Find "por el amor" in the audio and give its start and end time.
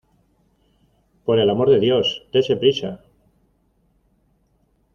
1.25-1.69